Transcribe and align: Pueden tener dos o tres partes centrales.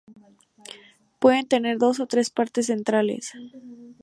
Pueden 1.19 1.45
tener 1.47 1.77
dos 1.77 1.99
o 1.99 2.07
tres 2.07 2.31
partes 2.31 2.65
centrales. 2.65 3.33